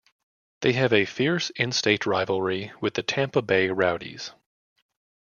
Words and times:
They 0.61 0.73
have 0.73 0.93
a 0.93 1.05
fierce 1.05 1.51
in-state 1.51 2.07
rivalry 2.07 2.71
with 2.81 2.95
the 2.95 3.03
Tampa 3.03 3.43
Bay 3.43 3.69
Rowdies. 3.69 4.31